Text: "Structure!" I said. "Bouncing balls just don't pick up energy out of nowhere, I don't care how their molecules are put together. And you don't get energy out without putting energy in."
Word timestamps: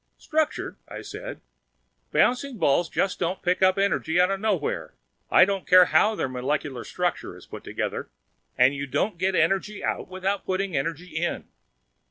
"Structure!" 0.17 0.77
I 0.87 1.03
said. 1.03 1.41
"Bouncing 2.11 2.57
balls 2.57 2.89
just 2.89 3.19
don't 3.19 3.43
pick 3.43 3.61
up 3.61 3.77
energy 3.77 4.19
out 4.19 4.31
of 4.31 4.39
nowhere, 4.39 4.95
I 5.29 5.45
don't 5.45 5.67
care 5.67 5.85
how 5.85 6.15
their 6.15 6.27
molecules 6.27 6.97
are 6.99 7.39
put 7.47 7.63
together. 7.63 8.09
And 8.57 8.73
you 8.73 8.87
don't 8.87 9.19
get 9.19 9.35
energy 9.35 9.83
out 9.83 10.07
without 10.07 10.43
putting 10.43 10.75
energy 10.75 11.15
in." 11.17 11.49